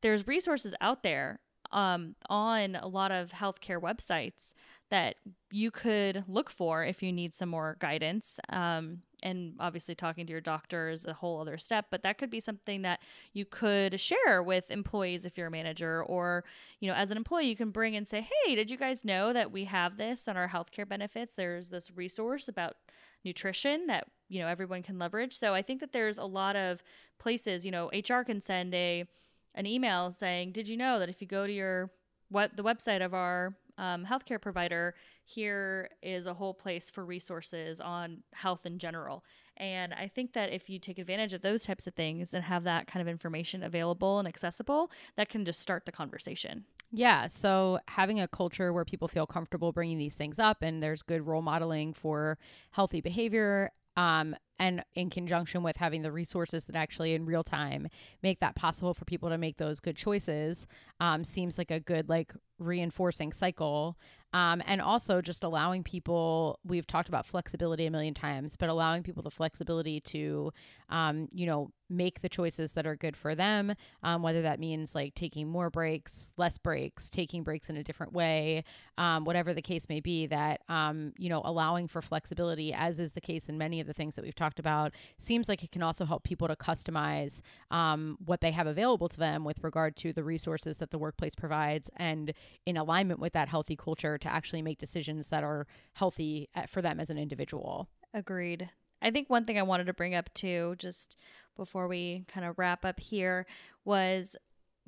[0.00, 1.40] there's resources out there
[1.74, 4.54] um, on a lot of healthcare websites
[4.90, 5.16] that
[5.50, 8.38] you could look for if you need some more guidance.
[8.48, 12.30] Um, and obviously, talking to your doctor is a whole other step, but that could
[12.30, 13.00] be something that
[13.32, 16.44] you could share with employees if you're a manager, or
[16.78, 19.32] you know, as an employee, you can bring and say, "Hey, did you guys know
[19.32, 21.34] that we have this on our healthcare benefits?
[21.34, 22.76] There's this resource about
[23.24, 26.84] nutrition that you know everyone can leverage." So I think that there's a lot of
[27.18, 27.64] places.
[27.64, 29.06] You know, HR can send a
[29.54, 31.90] an email saying, "Did you know that if you go to your
[32.28, 37.80] what the website of our um, healthcare provider, here is a whole place for resources
[37.80, 39.24] on health in general.
[39.56, 42.64] And I think that if you take advantage of those types of things and have
[42.64, 46.64] that kind of information available and accessible, that can just start the conversation.
[46.90, 47.26] Yeah.
[47.26, 51.26] So having a culture where people feel comfortable bringing these things up and there's good
[51.26, 52.38] role modeling for
[52.70, 57.88] healthy behavior um, and in conjunction with having the resources that actually in real time
[58.22, 60.66] make that possible for people to make those good choices
[61.00, 63.96] um, seems like a good like reinforcing cycle
[64.34, 69.02] um, and also just allowing people we've talked about flexibility a million times but allowing
[69.02, 70.52] people the flexibility to
[70.90, 74.94] um, you know make the choices that are good for them, um, whether that means
[74.94, 78.64] like taking more breaks, less breaks, taking breaks in a different way,
[78.98, 83.12] um, whatever the case may be, that, um, you know, allowing for flexibility, as is
[83.12, 85.82] the case in many of the things that we've talked about, seems like it can
[85.82, 90.12] also help people to customize um, what they have available to them with regard to
[90.12, 92.32] the resources that the workplace provides and
[92.66, 96.82] in alignment with that healthy culture to actually make decisions that are healthy uh, for
[96.82, 97.88] them as an individual.
[98.12, 98.68] Agreed.
[99.00, 101.18] I think one thing I wanted to bring up too, just
[101.56, 103.46] before we kind of wrap up here,
[103.84, 104.36] was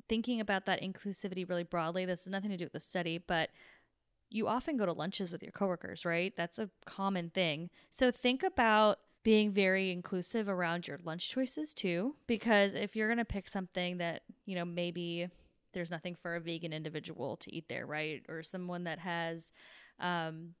[0.09, 2.05] thinking about that inclusivity really broadly.
[2.05, 3.49] This has nothing to do with the study, but
[4.29, 6.33] you often go to lunches with your coworkers, right?
[6.35, 7.69] That's a common thing.
[7.91, 13.17] So think about being very inclusive around your lunch choices too, because if you're going
[13.17, 15.29] to pick something that, you know, maybe
[15.77, 18.23] there's nothing for a vegan individual to eat there, right?
[18.27, 19.51] Or someone that has,
[19.99, 20.55] um,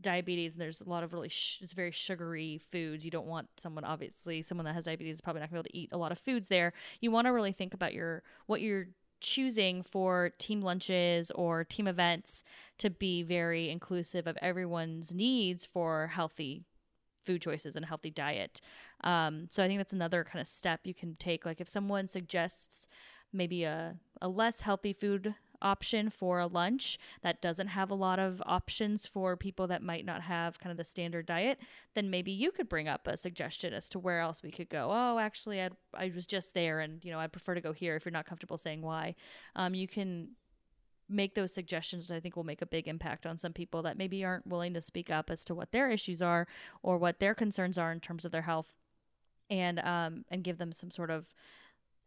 [0.00, 3.04] diabetes and there's a lot of really sh- it's very sugary foods.
[3.04, 5.70] You don't want someone obviously someone that has diabetes is probably not going to be
[5.70, 6.72] able to eat a lot of foods there.
[7.00, 8.86] You want to really think about your what you're
[9.20, 12.44] choosing for team lunches or team events
[12.78, 16.62] to be very inclusive of everyone's needs for healthy
[17.20, 18.60] food choices and a healthy diet.
[19.02, 21.44] Um, so i think that's another kind of step you can take.
[21.44, 22.86] Like if someone suggests
[23.32, 28.18] maybe a, a less healthy food option for a lunch that doesn't have a lot
[28.18, 31.58] of options for people that might not have kind of the standard diet,
[31.94, 34.88] then maybe you could bring up a suggestion as to where else we could go.
[34.90, 37.96] Oh, actually, i I was just there and, you know, I'd prefer to go here
[37.96, 39.14] if you're not comfortable saying why.
[39.56, 40.30] Um, you can
[41.08, 43.96] make those suggestions that I think will make a big impact on some people that
[43.96, 46.46] maybe aren't willing to speak up as to what their issues are
[46.82, 48.74] or what their concerns are in terms of their health
[49.50, 51.34] and um and give them some sort of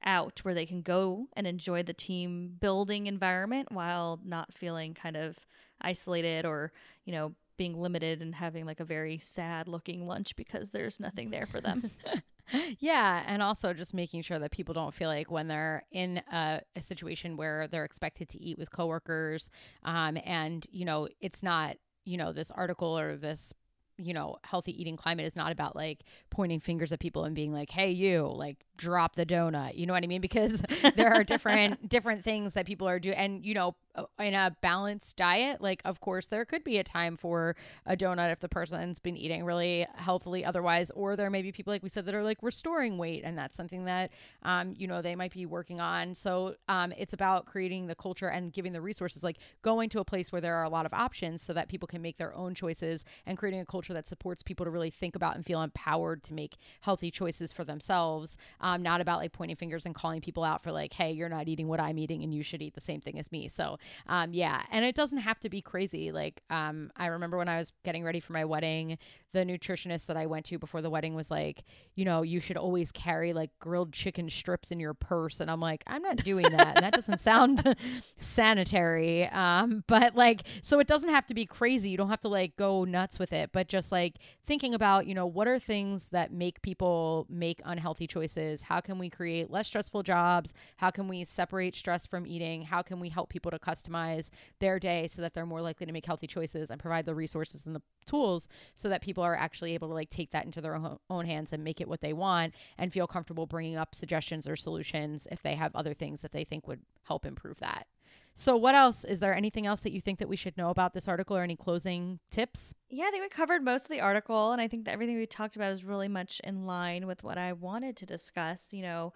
[0.04, 5.16] out where they can go and enjoy the team building environment while not feeling kind
[5.16, 5.45] of
[5.82, 6.72] isolated or,
[7.06, 11.30] you know, being limited and having like a very sad looking lunch because there's nothing
[11.30, 11.91] there for them.
[12.80, 16.62] yeah, and also just making sure that people don't feel like when they're in a,
[16.76, 19.49] a situation where they're expected to eat with coworkers,
[19.84, 23.54] um, and you know it's not you know this article or this
[23.97, 27.53] you know healthy eating climate is not about like pointing fingers at people and being
[27.53, 29.77] like hey you like drop the donut.
[29.77, 30.21] You know what i mean?
[30.31, 30.61] Because
[30.95, 33.75] there are different different things that people are doing and you know
[34.19, 38.31] in a balanced diet, like of course there could be a time for a donut
[38.31, 41.89] if the person's been eating really healthily otherwise, or there may be people like we
[41.89, 44.11] said that are like restoring weight, and that's something that
[44.43, 46.15] um, you know they might be working on.
[46.15, 50.05] So um, it's about creating the culture and giving the resources, like going to a
[50.05, 52.55] place where there are a lot of options, so that people can make their own
[52.55, 56.23] choices, and creating a culture that supports people to really think about and feel empowered
[56.23, 58.37] to make healthy choices for themselves.
[58.61, 61.47] Um, not about like pointing fingers and calling people out for like, hey, you're not
[61.47, 63.49] eating what I'm eating, and you should eat the same thing as me.
[63.49, 63.77] So
[64.07, 66.11] um, yeah, and it doesn't have to be crazy.
[66.11, 68.97] Like, um, I remember when I was getting ready for my wedding,
[69.34, 71.63] the nutritionist that I went to before the wedding was like,
[71.95, 75.39] you know, you should always carry like grilled chicken strips in your purse.
[75.39, 76.75] And I'm like, I'm not doing that.
[76.75, 77.75] And that doesn't sound
[78.17, 79.27] sanitary.
[79.29, 81.89] Um, but like, so it doesn't have to be crazy.
[81.89, 84.15] You don't have to like go nuts with it, but just like
[84.45, 88.63] thinking about, you know, what are things that make people make unhealthy choices?
[88.63, 90.53] How can we create less stressful jobs?
[90.77, 92.63] How can we separate stress from eating?
[92.63, 95.93] How can we help people to customize their day so that they're more likely to
[95.93, 99.74] make healthy choices and provide the resources and the tools so that people are actually
[99.74, 102.53] able to like take that into their own, hands and make it what they want
[102.80, 106.43] and feel comfortable bringing up suggestions or solutions if they have other things that they
[106.43, 107.86] think would help improve that.
[108.34, 109.03] So, what else?
[109.03, 111.43] Is there anything else that you think that we should know about this article or
[111.43, 112.74] any closing tips?
[112.89, 115.26] Yeah, I think we covered most of the article, and I think that everything we
[115.26, 118.72] talked about is really much in line with what I wanted to discuss.
[118.72, 119.13] You know,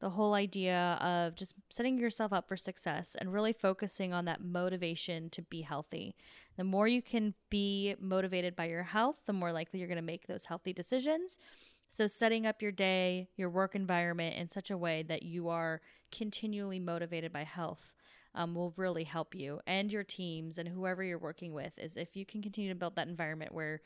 [0.00, 4.42] the whole idea of just setting yourself up for success and really focusing on that
[4.42, 6.14] motivation to be healthy.
[6.56, 10.02] The more you can be motivated by your health, the more likely you're going to
[10.02, 11.38] make those healthy decisions.
[11.88, 15.80] So, setting up your day, your work environment in such a way that you are
[16.12, 17.94] continually motivated by health
[18.34, 21.72] um, will really help you and your teams and whoever you're working with.
[21.78, 23.80] Is if you can continue to build that environment where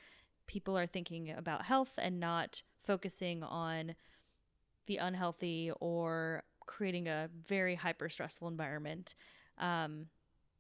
[0.47, 3.95] people are thinking about health and not focusing on
[4.87, 9.15] the unhealthy or creating a very hyper stressful environment,
[9.59, 10.07] um,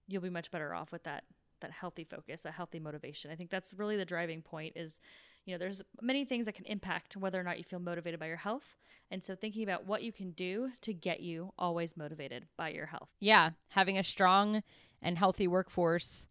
[0.08, 1.24] you'll be much better off with that
[1.60, 3.30] that healthy focus, that healthy motivation.
[3.30, 5.00] I think that's really the driving point is,
[5.46, 8.26] you know, there's many things that can impact whether or not you feel motivated by
[8.26, 8.76] your health.
[9.12, 12.86] And so thinking about what you can do to get you always motivated by your
[12.86, 13.08] health.
[13.20, 14.62] Yeah, having a strong
[15.00, 16.26] and healthy workforce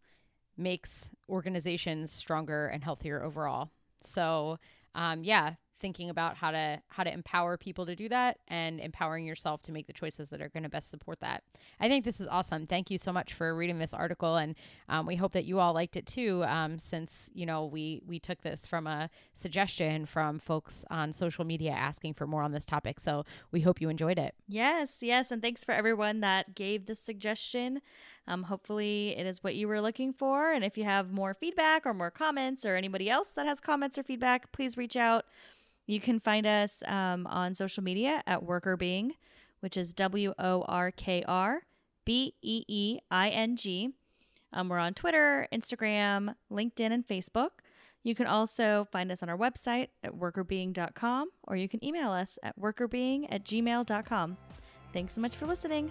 [0.56, 3.70] makes organizations stronger and healthier overall.
[4.02, 4.58] So,
[4.94, 9.26] um, yeah, thinking about how to how to empower people to do that and empowering
[9.26, 11.42] yourself to make the choices that are going to best support that
[11.80, 14.54] i think this is awesome thank you so much for reading this article and
[14.88, 18.18] um, we hope that you all liked it too um, since you know we we
[18.18, 22.64] took this from a suggestion from folks on social media asking for more on this
[22.64, 26.86] topic so we hope you enjoyed it yes yes and thanks for everyone that gave
[26.86, 27.82] this suggestion
[28.28, 30.52] um, hopefully, it is what you were looking for.
[30.52, 33.98] And if you have more feedback or more comments, or anybody else that has comments
[33.98, 35.24] or feedback, please reach out.
[35.86, 39.14] You can find us um, on social media at Workr Beeing,
[39.60, 41.62] which is W O R K R
[42.04, 43.90] B E E I N G.
[44.52, 47.50] Um, we're on Twitter, Instagram, LinkedIn, and Facebook.
[48.02, 52.38] You can also find us on our website at workrbeeing.com or you can email us
[52.42, 54.36] at workrbeeing at gmail.com.
[54.92, 55.90] Thanks so much for listening.